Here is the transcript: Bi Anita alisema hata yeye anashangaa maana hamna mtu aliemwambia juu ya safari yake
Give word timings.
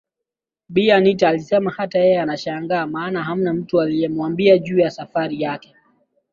Bi 0.69 0.91
Anita 0.91 1.27
alisema 1.29 1.71
hata 1.71 1.99
yeye 1.99 2.21
anashangaa 2.21 2.87
maana 2.87 3.23
hamna 3.23 3.53
mtu 3.53 3.81
aliemwambia 3.81 4.57
juu 4.57 4.79
ya 4.79 4.91
safari 4.91 5.41
yake 5.41 5.75